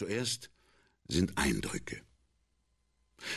Zuerst 0.00 0.48
sind 1.08 1.36
Eindrücke. 1.36 2.00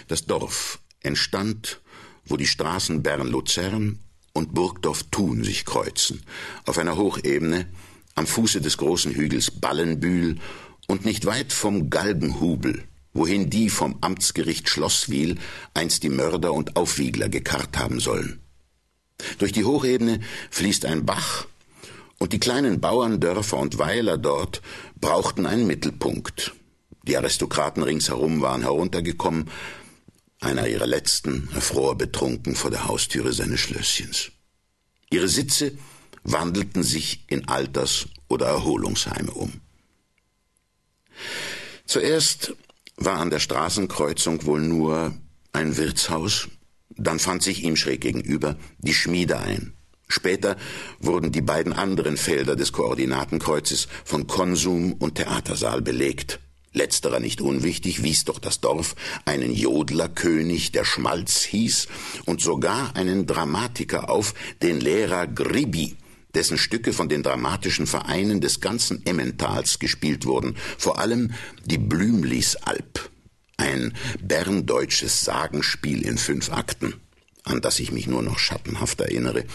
Das 0.08 0.28
Dorf 0.28 0.80
entstand, 1.02 1.82
wo 2.24 2.38
die 2.38 2.48
Straßen 2.48 3.04
Bern-Luzern 3.04 4.00
und 4.32 4.54
Burgdorf-Thun 4.54 5.44
sich 5.44 5.66
kreuzen, 5.66 6.22
auf 6.66 6.78
einer 6.78 6.96
Hochebene 6.96 7.68
am 8.16 8.26
Fuße 8.26 8.62
des 8.62 8.78
großen 8.78 9.14
Hügels 9.14 9.52
Ballenbühl 9.52 10.38
und 10.88 11.04
nicht 11.04 11.26
weit 11.26 11.52
vom 11.52 11.90
Galgenhubel, 11.90 12.86
wohin 13.12 13.50
die 13.50 13.70
vom 13.70 13.98
Amtsgericht 14.00 14.70
Schlosswil 14.70 15.40
einst 15.74 16.04
die 16.04 16.10
Mörder 16.10 16.54
und 16.54 16.78
Aufwiegler 16.78 17.28
gekarrt 17.28 17.78
haben 17.78 18.00
sollen. 18.00 18.40
Durch 19.38 19.52
die 19.52 19.66
Hochebene 19.66 20.22
fließt 20.50 20.86
ein 20.86 21.06
Bach, 21.06 21.46
und 22.20 22.34
die 22.34 22.40
kleinen 22.40 22.80
Bauerndörfer 22.80 23.58
und 23.58 23.78
Weiler 23.78 24.18
dort 24.18 24.62
brauchten 25.00 25.46
einen 25.46 25.68
Mittelpunkt. 25.68 26.54
Die 27.04 27.18
Aristokraten 27.18 27.84
ringsherum 27.84 28.42
waren 28.42 28.62
heruntergekommen, 28.62 29.50
einer 30.40 30.68
ihrer 30.68 30.88
letzten 30.88 31.50
erfror 31.54 31.98
betrunken 31.98 32.56
vor 32.56 32.72
der 32.72 32.88
Haustüre 32.88 33.34
seines 33.34 33.60
Schlösschens. 33.60 34.32
Ihre 35.10 35.28
Sitze 35.28 35.78
wandelten 36.24 36.84
sich 36.84 37.26
in 37.28 37.48
Alters- 37.48 38.08
oder 38.28 38.48
Erholungsheime 38.48 39.32
um. 39.32 39.62
Zuerst 41.86 42.56
war 42.96 43.20
an 43.20 43.30
der 43.30 43.40
Straßenkreuzung 43.40 44.46
wohl 44.46 44.62
nur 44.62 45.14
ein 45.52 45.78
Wirtshaus, 45.78 46.48
dann 46.90 47.20
fand 47.20 47.44
sich 47.44 47.64
ihm 47.64 47.76
schräg 47.76 48.02
gegenüber 48.02 48.58
die 48.80 48.94
Schmiede 48.94 49.40
ein. 49.40 49.74
Später 50.08 50.58
wurden 51.00 51.32
die 51.32 51.42
beiden 51.42 51.74
anderen 51.74 52.18
Felder 52.18 52.56
des 52.56 52.72
Koordinatenkreuzes 52.72 53.88
von 54.04 54.28
Konsum 54.28 54.94
und 54.94 55.16
Theatersaal 55.16 55.82
belegt. 55.82 56.40
Letzterer 56.74 57.20
nicht 57.20 57.40
unwichtig, 57.40 58.04
wies 58.04 58.26
doch 58.26 58.40
das 58.40 58.60
Dorf 58.60 58.96
einen 59.26 59.54
Jodlerkönig, 59.54 60.72
der 60.72 60.86
Schmalz 60.86 61.44
hieß, 61.44 61.88
und 62.26 62.42
sogar 62.42 62.96
einen 62.96 63.28
Dramatiker 63.28 64.10
auf, 64.10 64.34
den 64.62 64.80
Lehrer 64.80 65.28
Gribi, 65.28 65.96
dessen 66.34 66.58
Stücke 66.58 66.94
von 66.94 67.10
den 67.10 67.22
dramatischen 67.22 67.86
Vereinen 67.86 68.42
des 68.42 68.60
ganzen 68.60 69.06
Emmentals 69.06 69.78
gespielt 69.78 70.26
wurden, 70.26 70.56
vor 70.80 70.98
allem 70.98 71.34
die 71.66 71.78
Blümlisalp, 71.78 73.12
ein 73.58 73.94
berndeutsches 74.20 75.22
Sagenspiel 75.22 76.02
in 76.02 76.18
fünf 76.18 76.52
Akten, 76.52 76.96
an 77.44 77.62
das 77.62 77.80
ich 77.80 77.92
mich 77.92 78.08
nur 78.08 78.24
noch 78.24 78.40
schattenhaft 78.40 79.00
erinnere, 79.00 79.46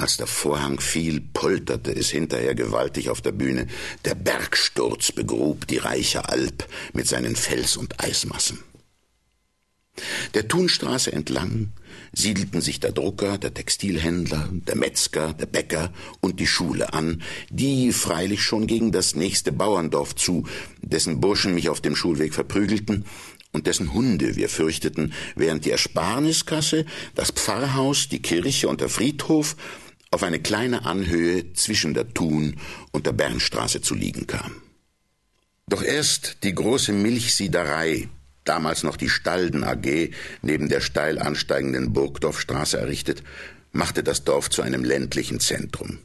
als 0.00 0.16
der 0.16 0.26
Vorhang 0.26 0.80
fiel, 0.80 1.20
polterte 1.20 1.94
es 1.94 2.10
hinterher 2.10 2.54
gewaltig 2.54 3.10
auf 3.10 3.20
der 3.20 3.32
Bühne. 3.32 3.66
Der 4.04 4.14
Bergsturz 4.14 5.12
begrub 5.12 5.66
die 5.66 5.78
reiche 5.78 6.28
Alp 6.28 6.66
mit 6.92 7.06
seinen 7.06 7.36
Fels- 7.36 7.76
und 7.76 8.02
Eismassen. 8.02 8.58
Der 10.34 10.48
Thunstraße 10.48 11.12
entlang 11.12 11.72
siedelten 12.12 12.60
sich 12.60 12.80
der 12.80 12.92
Drucker, 12.92 13.38
der 13.38 13.52
Textilhändler, 13.52 14.48
der 14.50 14.76
Metzger, 14.76 15.34
der 15.34 15.46
Bäcker 15.46 15.92
und 16.20 16.40
die 16.40 16.46
Schule 16.46 16.92
an, 16.92 17.22
die 17.50 17.92
freilich 17.92 18.42
schon 18.42 18.66
gegen 18.66 18.92
das 18.92 19.14
nächste 19.14 19.52
Bauerndorf 19.52 20.14
zu, 20.14 20.46
dessen 20.80 21.20
Burschen 21.20 21.54
mich 21.54 21.68
auf 21.68 21.80
dem 21.80 21.96
Schulweg 21.96 22.34
verprügelten 22.34 23.04
und 23.52 23.66
dessen 23.66 23.92
Hunde 23.92 24.36
wir 24.36 24.48
fürchteten, 24.48 25.12
während 25.34 25.64
die 25.64 25.72
Ersparniskasse, 25.72 26.86
das 27.14 27.32
Pfarrhaus, 27.32 28.08
die 28.08 28.22
Kirche 28.22 28.68
und 28.68 28.80
der 28.80 28.88
Friedhof 28.88 29.56
auf 30.10 30.22
eine 30.22 30.40
kleine 30.40 30.84
Anhöhe 30.84 31.52
zwischen 31.52 31.94
der 31.94 32.12
Thun 32.12 32.56
und 32.92 33.06
der 33.06 33.12
Bernstraße 33.12 33.80
zu 33.80 33.94
liegen 33.94 34.26
kam. 34.26 34.62
Doch 35.68 35.82
erst 35.82 36.38
die 36.42 36.54
große 36.54 36.92
Milchsiederei, 36.92 38.08
damals 38.44 38.82
noch 38.82 38.96
die 38.96 39.08
Stalden 39.08 39.62
AG, 39.62 40.10
neben 40.42 40.68
der 40.68 40.80
steil 40.80 41.18
ansteigenden 41.18 41.92
Burgdorfstraße 41.92 42.78
errichtet, 42.78 43.22
machte 43.70 44.02
das 44.02 44.24
Dorf 44.24 44.50
zu 44.50 44.62
einem 44.62 44.84
ländlichen 44.84 45.38
Zentrum. 45.38 46.00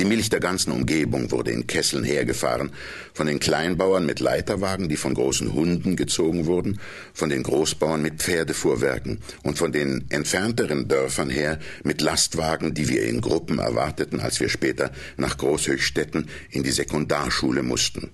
Die 0.00 0.06
Milch 0.06 0.30
der 0.30 0.40
ganzen 0.40 0.72
Umgebung 0.72 1.30
wurde 1.30 1.50
in 1.50 1.66
Kesseln 1.66 2.04
hergefahren, 2.04 2.70
von 3.12 3.26
den 3.26 3.38
Kleinbauern 3.38 4.06
mit 4.06 4.18
Leiterwagen, 4.18 4.88
die 4.88 4.96
von 4.96 5.12
großen 5.12 5.52
Hunden 5.52 5.94
gezogen 5.94 6.46
wurden, 6.46 6.80
von 7.12 7.28
den 7.28 7.42
Großbauern 7.42 8.00
mit 8.00 8.22
Pferdefuhrwerken 8.22 9.18
und 9.42 9.58
von 9.58 9.72
den 9.72 10.06
entfernteren 10.08 10.88
Dörfern 10.88 11.28
her 11.28 11.58
mit 11.84 12.00
Lastwagen, 12.00 12.72
die 12.72 12.88
wir 12.88 13.02
in 13.02 13.20
Gruppen 13.20 13.58
erwarteten, 13.58 14.20
als 14.20 14.40
wir 14.40 14.48
später 14.48 14.90
nach 15.18 15.36
Großhöchstetten 15.36 16.30
in 16.48 16.62
die 16.62 16.70
Sekundarschule 16.70 17.62
mussten. 17.62 18.08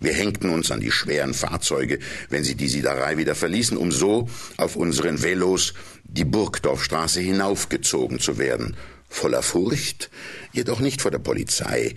Wir 0.00 0.14
hängten 0.14 0.50
uns 0.50 0.72
an 0.72 0.80
die 0.80 0.90
schweren 0.90 1.32
Fahrzeuge, 1.32 2.00
wenn 2.28 2.42
sie 2.42 2.56
die 2.56 2.66
Siederei 2.66 3.18
wieder 3.18 3.36
verließen, 3.36 3.76
um 3.76 3.92
so 3.92 4.28
auf 4.56 4.74
unseren 4.74 5.22
Velos 5.22 5.74
die 6.02 6.24
Burgdorfstraße 6.24 7.20
hinaufgezogen 7.20 8.18
zu 8.18 8.36
werden 8.36 8.76
voller 9.14 9.42
Furcht, 9.42 10.10
jedoch 10.52 10.80
nicht 10.80 11.00
vor 11.00 11.10
der 11.10 11.18
Polizei, 11.18 11.94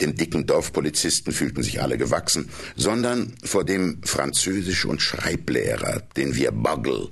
dem 0.00 0.14
dicken 0.14 0.46
Dorfpolizisten 0.46 1.32
fühlten 1.32 1.62
sich 1.62 1.82
alle 1.82 1.98
gewachsen, 1.98 2.50
sondern 2.76 3.34
vor 3.42 3.64
dem 3.64 4.00
Französisch- 4.04 4.84
und 4.84 5.02
Schreiblehrer, 5.02 6.02
den 6.16 6.36
wir 6.36 6.52
Buggle 6.52 7.08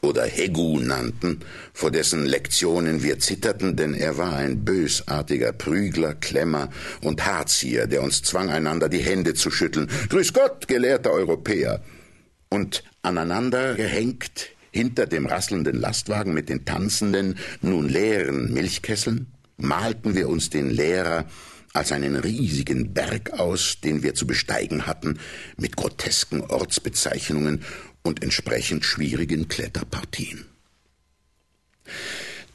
oder 0.00 0.24
Hegu 0.24 0.80
nannten, 0.80 1.40
vor 1.74 1.90
dessen 1.90 2.24
Lektionen 2.24 3.02
wir 3.02 3.18
zitterten, 3.18 3.76
denn 3.76 3.92
er 3.92 4.16
war 4.16 4.34
ein 4.34 4.64
bösartiger 4.64 5.52
Prügler, 5.52 6.14
Klemmer 6.14 6.70
und 7.02 7.26
Haarzieher, 7.26 7.86
der 7.86 8.02
uns 8.02 8.22
zwang, 8.22 8.48
einander 8.48 8.88
die 8.88 9.02
Hände 9.02 9.34
zu 9.34 9.50
schütteln. 9.50 9.90
Grüß 10.08 10.32
Gott, 10.32 10.68
gelehrter 10.68 11.10
Europäer! 11.10 11.82
Und 12.48 12.82
aneinander 13.02 13.74
gehängt 13.74 14.48
hinter 14.72 15.06
dem 15.06 15.26
rasselnden 15.26 15.80
Lastwagen 15.80 16.34
mit 16.34 16.48
den 16.48 16.64
tanzenden, 16.64 17.38
nun 17.60 17.88
leeren 17.88 18.52
Milchkesseln 18.52 19.26
malten 19.56 20.14
wir 20.14 20.28
uns 20.28 20.50
den 20.50 20.70
Lehrer 20.70 21.26
als 21.72 21.92
einen 21.92 22.16
riesigen 22.16 22.92
Berg 22.92 23.38
aus, 23.38 23.80
den 23.80 24.02
wir 24.02 24.14
zu 24.14 24.26
besteigen 24.26 24.86
hatten, 24.86 25.20
mit 25.56 25.76
grotesken 25.76 26.40
Ortsbezeichnungen 26.40 27.62
und 28.02 28.22
entsprechend 28.22 28.84
schwierigen 28.84 29.48
Kletterpartien. 29.48 30.46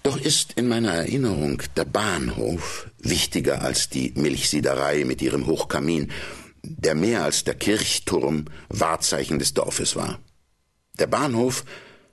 Doch 0.04 0.20
ist 0.20 0.54
in 0.54 0.68
meiner 0.68 0.92
Erinnerung 0.92 1.64
der 1.75 1.86
Bahnhof 1.86 2.90
wichtiger 3.00 3.62
als 3.62 3.90
die 3.90 4.14
Milchsiederei 4.16 5.04
mit 5.04 5.22
ihrem 5.22 5.48
Hochkamin, 5.48 6.12
der 6.62 6.96
mehr 6.96 7.24
als 7.24 7.44
der 7.44 7.56
Kirchturm 7.56 8.46
Wahrzeichen 8.70 9.40
des 9.40 9.54
Dorfes 9.54 9.96
war. 9.96 10.20
Der 11.00 11.08
Bahnhof 11.08 11.66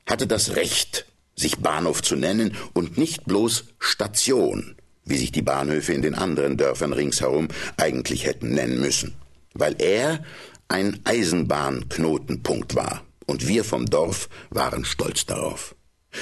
hatte 0.07 0.27
das 0.27 0.57
Recht, 0.57 1.07
sich 1.37 1.59
Bahnhof 1.59 2.03
zu 2.03 2.17
nennen 2.17 2.57
und 2.73 2.99
nicht 2.99 3.25
bloß 3.25 3.65
Station, 3.79 4.77
wie 5.05 5.17
sich 5.17 5.33
die 5.33 5.43
Bahnhöfe 5.43 5.93
in 5.93 6.03
den 6.03 6.15
anderen 6.15 6.57
Dörfern 6.57 6.93
ringsherum 6.93 7.49
eigentlich 7.77 8.27
hätten 8.27 8.55
nennen 8.55 8.81
müssen, 8.81 9.15
weil 9.55 9.77
er 9.81 10.25
ein 10.69 11.01
Eisenbahnknotenpunkt 11.05 12.75
war, 12.75 13.05
und 13.27 13.47
wir 13.47 13.65
vom 13.65 13.87
Dorf 13.87 14.29
waren 14.51 14.85
stolz 14.85 15.27
darauf. 15.27 15.75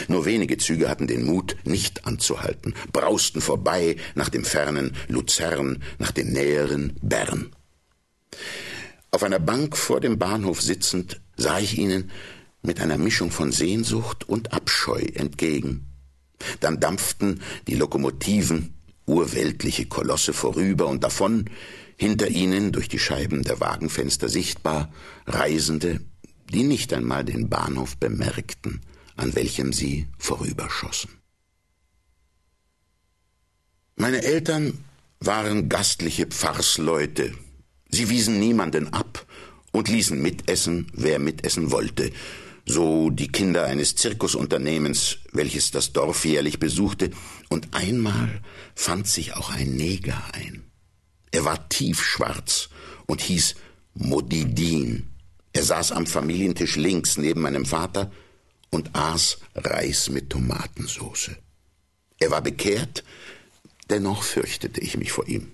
Nur 0.09 0.25
wenige 0.25 0.57
Züge 0.57 0.89
hatten 0.89 1.07
den 1.07 1.25
Mut, 1.25 1.57
nicht 1.65 2.07
anzuhalten, 2.07 2.75
brausten 2.93 3.41
vorbei 3.41 3.97
nach 4.15 4.29
dem 4.29 4.45
fernen 4.45 4.97
Luzern, 5.09 5.83
nach 5.99 6.13
dem 6.13 6.33
näheren 6.33 6.97
Bern. 7.03 7.51
Auf 9.11 9.25
einer 9.25 9.41
Bank 9.41 9.77
vor 9.77 10.01
dem 10.01 10.19
Bahnhof 10.19 10.63
sitzend 10.63 11.21
sah 11.37 11.59
ich 11.59 11.77
ihnen 11.77 12.11
mit 12.62 12.81
einer 12.81 12.98
Mischung 12.98 13.31
von 13.31 13.53
Sehnsucht 13.53 14.28
und 14.28 14.53
Abscheu 14.53 15.00
entgegen. 15.15 15.87
Dann 16.60 16.81
dampften 16.81 17.41
die 17.66 17.75
Lokomotiven, 17.75 18.75
urweltliche 19.06 19.87
Kolosse 19.87 20.32
vorüber 20.32 20.87
und 20.87 21.04
davon, 21.04 21.50
hinter 21.97 22.28
ihnen 22.28 22.72
durch 22.72 22.88
die 22.88 22.98
Scheiben 22.98 23.43
der 23.43 23.60
Wagenfenster 23.60 24.28
sichtbar, 24.28 24.93
Reisende, 25.26 26.01
die 26.51 26.62
nicht 26.62 26.92
einmal 26.92 27.24
den 27.24 27.48
Bahnhof 27.48 27.97
bemerkten, 27.98 28.80
an 29.16 29.34
welchem 29.34 29.72
sie 29.72 30.06
vorüberschossen. 30.18 31.10
Meine 33.97 34.22
Eltern 34.22 34.83
waren 35.18 35.68
gastliche 35.68 36.27
Pfarrsleute. 36.27 37.34
Sie 37.91 38.09
wiesen 38.09 38.41
niemanden 38.41 38.92
ab 38.95 39.27
und 39.72 39.89
ließen 39.89 40.21
mitessen, 40.21 40.86
wer 40.95 41.18
mitessen 41.18 41.71
wollte, 41.71 42.10
so 42.66 43.10
die 43.10 43.28
Kinder 43.28 43.65
eines 43.65 43.97
Zirkusunternehmens, 43.97 45.18
welches 45.33 45.71
das 45.71 45.92
Dorf 45.92 46.24
jährlich 46.24 46.59
besuchte, 46.59 47.10
und 47.48 47.74
einmal 47.74 48.41
fand 48.74 49.07
sich 49.07 49.34
auch 49.34 49.51
ein 49.51 49.74
Neger 49.74 50.22
ein. 50.33 50.71
Er 51.33 51.45
war 51.45 51.68
tiefschwarz 51.68 52.68
und 53.07 53.21
hieß 53.21 53.54
Modidin. 53.95 55.09
Er 55.53 55.65
saß 55.65 55.92
am 55.92 56.07
Familientisch 56.07 56.77
links 56.77 57.16
neben 57.16 57.41
meinem 57.41 57.66
Vater 57.66 58.10
und 58.71 58.95
aß 58.95 59.39
Reis 59.54 60.10
mit 60.10 60.30
Tomatensauce. 60.30 61.33
Er 62.18 62.30
war 62.30 62.42
bekehrt, 62.42 63.04
dennoch 63.89 64.22
fürchtete 64.22 64.80
ich 64.80 64.97
mich 64.97 65.13
vor 65.13 65.27
ihm. 65.27 65.53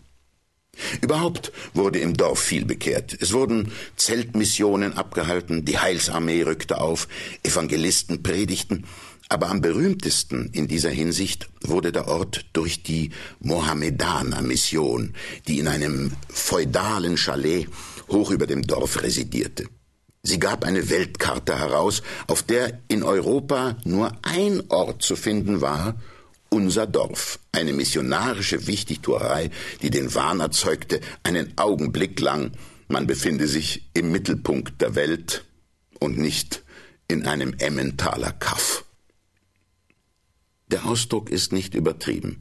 Überhaupt 1.00 1.52
wurde 1.75 1.99
im 1.99 2.17
Dorf 2.17 2.40
viel 2.40 2.64
bekehrt. 2.64 3.17
Es 3.20 3.32
wurden 3.32 3.73
Zeltmissionen 3.96 4.94
abgehalten, 4.94 5.64
die 5.64 5.78
Heilsarmee 5.78 6.43
rückte 6.43 6.81
auf, 6.81 7.08
Evangelisten 7.43 8.23
predigten, 8.23 8.84
aber 9.28 9.49
am 9.49 9.61
berühmtesten 9.61 10.50
in 10.52 10.69
dieser 10.69 10.90
Hinsicht 10.90 11.49
wurde 11.61 11.90
der 11.90 12.06
Ort 12.06 12.44
durch 12.52 12.82
die 12.82 13.11
Mohammedaner-Mission, 13.40 15.14
die 15.49 15.58
in 15.58 15.67
einem 15.67 16.12
feudalen 16.28 17.17
Chalet 17.17 17.69
hoch 18.08 18.31
über 18.31 18.46
dem 18.46 18.62
Dorf 18.62 19.02
residierte. 19.02 19.67
Sie 20.23 20.38
gab 20.38 20.64
eine 20.64 20.90
Weltkarte 20.90 21.58
heraus, 21.58 22.02
auf 22.26 22.43
der 22.43 22.81
in 22.88 23.02
Europa 23.02 23.76
nur 23.84 24.12
ein 24.23 24.62
Ort 24.69 25.02
zu 25.02 25.17
finden 25.17 25.61
war, 25.61 25.96
unser 26.56 26.87
Dorf, 26.87 27.38
eine 27.53 27.75
missionarische 27.75 28.67
Wichtigtuerei, 28.67 29.50
die 29.82 29.91
den 29.91 30.14
Wahn 30.14 30.41
erzeugte, 30.41 31.03
einen 31.23 31.53
Augenblick 31.58 32.19
lang, 32.19 32.53
man 32.88 33.06
befinde 33.06 33.47
sich 33.47 33.91
im 33.93 34.11
Mittelpunkt 34.11 34.81
der 34.81 34.94
Welt 34.94 35.44
und 36.00 36.17
nicht 36.17 36.64
in 37.08 37.26
einem 37.26 37.53
Emmentaler 37.58 38.32
Kaff. 38.32 38.87
Der 40.69 40.87
Ausdruck 40.87 41.29
ist 41.29 41.53
nicht 41.53 41.75
übertrieben. 41.75 42.38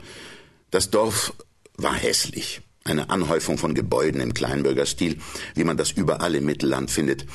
Das 0.71 0.91
Dorf 0.91 1.33
war 1.75 1.93
hässlich, 1.93 2.61
eine 2.85 3.09
Anhäufung 3.09 3.57
von 3.57 3.75
Gebäuden 3.75 4.21
im 4.21 4.33
Kleinbürgerstil, 4.33 5.17
wie 5.55 5.65
man 5.65 5.75
das 5.75 5.91
überall 5.91 6.35
im 6.35 6.45
Mittelland 6.45 6.89
findet. 6.89 7.25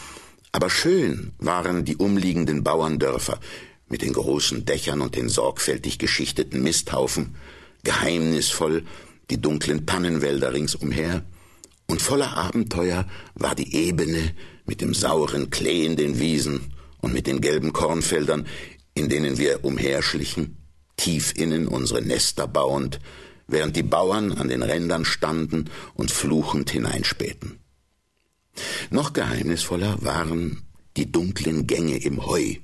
Aber 0.50 0.71
schön 0.71 1.33
waren 1.37 1.85
die 1.85 1.97
umliegenden 1.97 2.65
Bauerndörfer 2.65 3.38
mit 3.91 4.01
den 4.01 4.15
großen 4.15 4.65
Dächern 4.65 5.03
und 5.03 5.17
den 5.17 5.29
sorgfältig 5.29 5.99
geschichteten 5.99 6.63
Misthaufen, 6.63 7.35
geheimnisvoll 7.85 8.85
die 9.29 9.41
dunklen 9.41 9.85
Tannenwälder 9.85 10.55
ringsumher, 10.55 11.23
und 11.87 12.01
voller 12.01 12.37
Abenteuer 12.37 13.07
war 13.35 13.57
die 13.57 13.75
Ebene 13.75 14.33
mit 14.65 14.81
dem 14.81 14.95
sauren 14.95 15.51
Klee 15.51 15.85
in 15.85 15.97
den 15.97 16.21
Wiesen 16.21 16.73
und 17.01 17.13
mit 17.13 17.27
den 17.27 17.41
gelben 17.41 17.73
Kornfeldern, 17.73 18.47
in 18.95 19.09
denen 19.09 19.39
wir 19.39 19.65
umherschlichen 19.65 20.57
tief 20.97 21.33
innen 21.35 21.67
unsere 21.67 22.03
Nester 22.03 22.47
bauend, 22.47 23.01
während 23.49 23.75
die 23.75 23.83
Bauern 23.83 24.33
an 24.33 24.49
den 24.49 24.63
Rändern 24.63 25.05
standen 25.05 25.71
und 25.95 26.11
fluchend 26.11 26.71
hineinspähten. 26.71 27.59
Noch 28.91 29.13
geheimnisvoller 29.13 29.97
waren 30.03 30.63
die 30.97 31.11
dunklen 31.11 31.67
Gänge 31.67 31.97
im 31.97 32.27
Heu, 32.27 32.57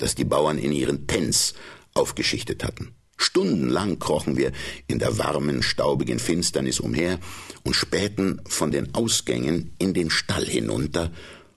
das 0.00 0.14
die 0.14 0.24
Bauern 0.24 0.58
in 0.58 0.72
ihren 0.72 1.06
Tents 1.06 1.54
aufgeschichtet 1.94 2.64
hatten. 2.64 2.94
Stundenlang 3.16 3.98
krochen 3.98 4.38
wir 4.38 4.50
in 4.86 4.98
der 4.98 5.18
warmen, 5.18 5.62
staubigen 5.62 6.18
Finsternis 6.18 6.80
umher 6.80 7.18
und 7.64 7.74
spähten 7.74 8.40
von 8.46 8.70
den 8.70 8.94
Ausgängen 8.94 9.74
in 9.78 9.92
den 9.92 10.10
Stall 10.10 10.46
hinunter, 10.46 11.12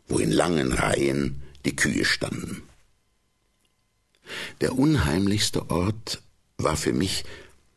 wo 0.07 0.19
in 0.19 0.31
langen 0.31 0.74
Reihen 0.74 1.42
die 1.66 1.75
Kühe 1.75 2.04
standen. 2.04 2.63
Der 4.60 4.78
unheimlichste 4.78 5.69
Ort 5.69 6.22
war 6.57 6.75
für 6.75 6.94
mich 6.94 7.24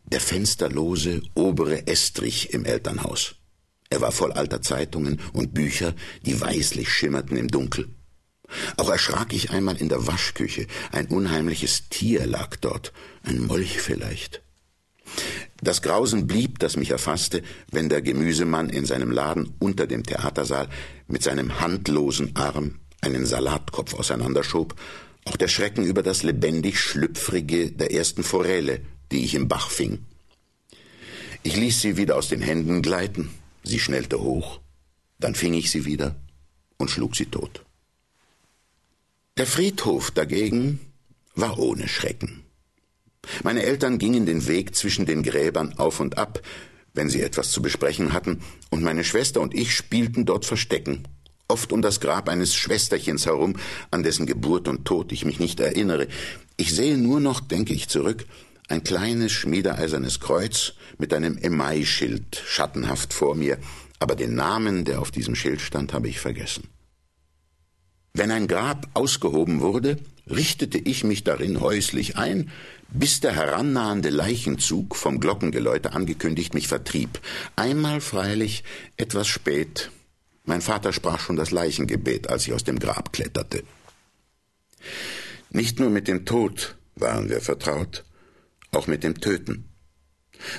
der 0.05 0.21
fensterlose 0.21 1.23
obere 1.35 1.87
Estrich 1.87 2.53
im 2.53 2.65
Elternhaus. 2.65 3.37
Er 3.89 4.01
war 4.01 4.13
voll 4.13 4.33
alter 4.33 4.63
Zeitungen 4.63 5.21
und 5.33 5.55
Bücher, 5.55 5.95
die 6.25 6.41
weißlich 6.41 6.89
schimmerten 6.89 7.37
im 7.37 7.49
Dunkel. 7.49 7.89
Auch 8.76 8.90
erschrak 8.90 9.32
ich 9.32 9.50
einmal 9.50 9.76
in 9.76 9.88
der 9.88 10.06
Waschküche. 10.06 10.66
Ein 10.93 11.06
unheimliches 11.08 11.88
Tier 11.88 12.26
lag 12.26 12.56
dort, 12.56 12.93
ein 13.22 13.40
Molch 13.40 13.81
vielleicht. 13.81 14.43
Das 15.60 15.82
Grausen 15.82 16.26
blieb, 16.26 16.58
das 16.58 16.76
mich 16.76 16.90
erfasste, 16.90 17.43
wenn 17.70 17.88
der 17.88 18.02
Gemüsemann 18.02 18.70
in 18.70 18.84
seinem 18.84 19.10
Laden 19.10 19.54
unter 19.58 19.87
dem 19.87 20.04
Theatersaal 20.04 20.69
mit 21.08 21.22
seinem 21.22 21.60
handlosen 21.60 22.37
Arm 22.37 22.81
einen 23.00 23.26
Salatkopf 23.26 23.94
auseinanderschob 23.94 24.75
auch 25.26 25.37
der 25.37 25.48
Schrecken 25.48 25.84
über 25.84 26.02
das 26.02 26.22
lebendig 26.22 26.78
Schlüpfrige 26.78 27.72
der 27.72 27.93
ersten 27.93 28.22
Forelle, 28.22 28.81
die 29.10 29.25
ich 29.25 29.34
im 29.34 29.48
Bach 29.48 29.70
fing. 29.70 30.04
Ich 31.43 31.56
ließ 31.56 31.81
sie 31.81 31.96
wieder 31.96 32.16
aus 32.16 32.28
den 32.28 32.40
Händen 32.40 32.81
gleiten, 32.81 33.31
sie 33.64 33.81
schnellte 33.81 34.20
hoch, 34.20 34.60
dann 35.19 35.34
fing 35.34 35.54
ich 35.54 35.70
sie 35.70 35.84
wieder 35.84 36.16
und 36.78 36.90
schlug 36.90 37.16
sie 37.16 37.26
tot. 37.26 37.66
Der 39.38 39.47
Friedhof 39.47 40.11
dagegen 40.11 40.81
war 41.35 41.59
ohne 41.59 41.88
Schrecken. 41.88 42.43
Meine 43.43 43.65
Eltern 43.65 43.99
gingen 43.99 44.25
den 44.25 44.47
Weg 44.47 44.75
zwischen 44.75 45.05
den 45.05 45.23
Gräbern 45.23 45.75
auf 45.79 46.00
und 46.00 46.17
ab, 46.17 46.41
wenn 46.94 47.11
sie 47.11 47.21
etwas 47.21 47.50
zu 47.50 47.61
besprechen 47.61 48.12
hatten, 48.12 48.41
und 48.71 48.83
meine 48.83 49.05
Schwester 49.05 49.41
und 49.41 49.55
ich 49.55 49.75
spielten 49.75 50.25
dort 50.25 50.47
Verstecken 50.47 51.06
oft 51.49 51.73
um 51.73 51.83
das 51.83 52.00
Grab 52.00 52.29
eines 52.29 52.55
Schwesterchens 52.55 53.27
herum, 53.27 53.56
an 53.91 54.03
dessen 54.03 54.27
Geburt 54.27 54.69
und 54.69 54.85
Tod 54.85 55.12
ich 55.12 55.25
mich 55.25 55.39
nicht 55.39 55.61
erinnere. 55.61 56.09
Ich 56.56 56.75
sehe 56.75 56.99
nur 56.99 57.21
noch, 57.21 57.41
denke 57.41 57.73
ich 57.73 57.89
zurück, 57.89 58.25
ein 58.69 58.82
kleines 58.82 59.32
schmiedeeisernes 59.32 60.21
Kreuz 60.21 60.73
mit 60.99 61.15
einem 61.15 61.39
Emailschild 61.39 62.43
schattenhaft 62.47 63.12
vor 63.12 63.35
mir, 63.35 63.59
aber 64.00 64.17
den 64.17 64.35
Namen, 64.35 64.85
der 64.85 65.00
auf 65.00 65.11
diesem 65.11 65.37
Schild 65.37 65.61
stand, 65.61 65.93
habe 65.93 66.09
ich 66.09 66.19
vergessen. 66.19 66.69
Wenn 68.19 68.31
ein 68.31 68.49
Grab 68.49 68.89
ausgehoben 68.95 69.61
wurde, 69.61 69.99
richtete 70.27 70.79
ich 70.79 71.05
mich 71.05 71.23
darin 71.23 71.61
häuslich 71.61 72.17
ein, 72.17 72.51
bis 72.89 73.21
der 73.21 73.33
herannahende 73.33 74.09
Leichenzug 74.09 74.97
vom 74.97 75.21
Glockengeläute 75.21 75.93
angekündigt 75.93 76.55
mich 76.55 76.67
vertrieb. 76.67 77.21
Einmal 77.57 78.01
freilich 78.01 78.65
etwas 78.97 79.29
spät, 79.29 79.91
mein 80.45 80.63
Vater 80.63 80.95
sprach 80.95 81.21
schon 81.21 81.37
das 81.37 81.51
Leichengebet, 81.51 82.31
als 82.31 82.47
ich 82.47 82.55
aus 82.55 82.65
dem 82.65 82.79
Grab 82.79 83.13
kletterte. 83.13 83.65
Nicht 85.51 85.79
nur 85.79 85.91
mit 85.91 86.09
dem 86.09 86.25
Tod 86.25 86.79
waren 86.95 87.29
wir 87.29 87.43
vertraut, 87.43 88.03
auch 88.73 88.87
mit 88.87 89.05
dem 89.05 89.21
Töten. 89.21 89.69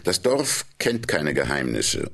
Das 0.04 0.22
Dorf 0.22 0.68
kennt 0.78 1.08
keine 1.08 1.34
Geheimnisse, 1.34 2.12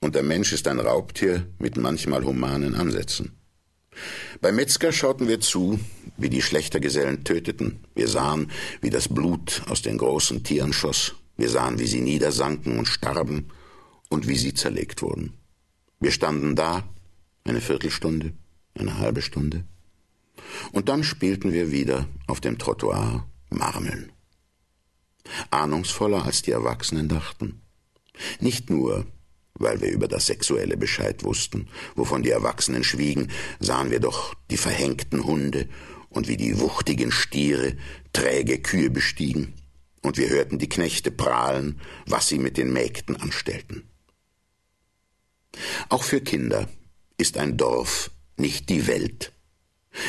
und 0.00 0.14
der 0.14 0.22
Mensch 0.22 0.52
ist 0.52 0.68
ein 0.68 0.80
Raubtier 0.80 1.46
mit 1.58 1.78
manchmal 1.78 2.24
humanen 2.24 2.74
Ansätzen. 2.74 3.41
Beim 4.40 4.56
Metzger 4.56 4.92
schauten 4.92 5.28
wir 5.28 5.40
zu, 5.40 5.78
wie 6.16 6.30
die 6.30 6.42
Schlechtergesellen 6.42 7.24
töteten. 7.24 7.84
Wir 7.94 8.08
sahen, 8.08 8.50
wie 8.80 8.90
das 8.90 9.08
Blut 9.08 9.62
aus 9.68 9.82
den 9.82 9.98
großen 9.98 10.42
Tieren 10.44 10.72
schoss. 10.72 11.14
Wir 11.36 11.48
sahen, 11.48 11.78
wie 11.78 11.86
sie 11.86 12.00
niedersanken 12.00 12.78
und 12.78 12.86
starben 12.86 13.50
und 14.08 14.28
wie 14.28 14.36
sie 14.36 14.54
zerlegt 14.54 15.02
wurden. 15.02 15.34
Wir 16.00 16.10
standen 16.10 16.56
da, 16.56 16.88
eine 17.44 17.60
Viertelstunde, 17.60 18.32
eine 18.74 18.98
halbe 18.98 19.22
Stunde. 19.22 19.64
Und 20.72 20.88
dann 20.88 21.04
spielten 21.04 21.52
wir 21.52 21.70
wieder 21.70 22.06
auf 22.26 22.40
dem 22.40 22.58
Trottoir 22.58 23.28
Marmeln. 23.50 24.12
Ahnungsvoller 25.50 26.24
als 26.24 26.42
die 26.42 26.50
Erwachsenen 26.50 27.08
dachten. 27.08 27.62
Nicht 28.40 28.70
nur, 28.70 29.06
weil 29.54 29.80
wir 29.80 29.90
über 29.90 30.08
das 30.08 30.26
Sexuelle 30.26 30.76
Bescheid 30.76 31.24
wussten, 31.24 31.68
wovon 31.94 32.22
die 32.22 32.30
Erwachsenen 32.30 32.84
schwiegen, 32.84 33.28
sahen 33.60 33.90
wir 33.90 34.00
doch 34.00 34.34
die 34.50 34.56
verhängten 34.56 35.24
Hunde 35.24 35.68
und 36.08 36.28
wie 36.28 36.36
die 36.36 36.58
wuchtigen 36.58 37.10
Stiere 37.10 37.76
träge 38.12 38.58
Kühe 38.60 38.90
bestiegen, 38.90 39.54
und 40.02 40.18
wir 40.18 40.28
hörten 40.28 40.58
die 40.58 40.68
Knechte 40.68 41.10
prahlen, 41.10 41.80
was 42.06 42.28
sie 42.28 42.38
mit 42.38 42.56
den 42.56 42.72
Mägden 42.72 43.16
anstellten. 43.16 43.88
Auch 45.88 46.02
für 46.02 46.20
Kinder 46.20 46.68
ist 47.18 47.36
ein 47.36 47.56
Dorf 47.56 48.10
nicht 48.36 48.68
die 48.68 48.86
Welt. 48.86 49.32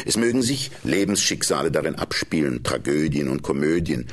Es 0.06 0.16
mögen 0.18 0.42
sich 0.42 0.72
Lebensschicksale 0.84 1.70
darin 1.70 1.96
abspielen, 1.96 2.64
Tragödien 2.64 3.28
und 3.28 3.44
Komödien. 3.44 4.08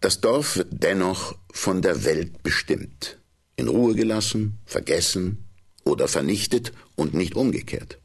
Das 0.00 0.20
Dorf 0.20 0.56
wird 0.56 0.68
dennoch 0.70 1.36
von 1.52 1.82
der 1.82 2.04
Welt 2.04 2.42
bestimmt, 2.42 3.20
in 3.58 3.68
Ruhe 3.68 3.94
gelassen, 3.94 4.58
vergessen 4.64 5.44
oder 5.84 6.08
vernichtet 6.08 6.72
und 6.96 7.12
nicht 7.12 7.34
umgekehrt. 7.34 7.98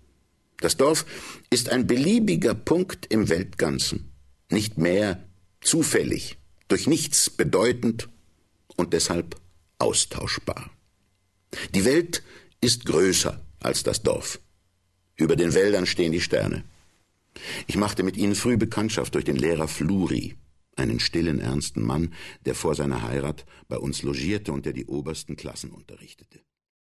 Das 0.58 0.78
Dorf 0.78 1.06
ist 1.50 1.70
ein 1.70 1.88
beliebiger 1.88 2.56
Punkt 2.56 3.06
im 3.10 3.30
Weltganzen, 3.30 4.12
nicht 4.50 4.78
mehr 4.78 5.24
zufällig, 5.62 6.38
durch 6.68 6.88
nichts 6.88 7.30
bedeutend 7.30 8.10
und 8.76 8.94
deshalb 8.94 9.36
austauschbar. 9.78 10.72
Die 11.76 11.86
Welt 11.86 12.24
ist 12.62 12.86
größer 12.86 13.40
als 13.60 13.84
das 13.84 14.02
Dorf. 14.02 14.40
Über 15.16 15.36
den 15.36 15.54
Wäldern 15.54 15.86
stehen 15.86 16.12
die 16.12 16.22
Sterne. 16.22 16.64
Ich 17.68 17.78
machte 17.78 18.02
mit 18.02 18.18
ihnen 18.18 18.36
früh 18.36 18.58
Bekanntschaft 18.58 19.14
durch 19.14 19.26
den 19.26 19.36
Lehrer 19.36 19.68
Fluri, 19.68 20.36
einen 20.76 21.00
stillen, 21.00 21.40
ernsten 21.40 21.84
Mann, 21.84 22.14
der 22.46 22.56
vor 22.56 22.76
seiner 22.76 23.02
Heirat 23.02 23.46
bei 23.68 23.78
uns 23.78 24.04
logierte 24.04 24.52
und 24.52 24.66
der 24.66 24.74
die 24.74 24.86
obersten 24.86 25.36
Klassen 25.36 25.72
unterrichtete. 25.72 26.43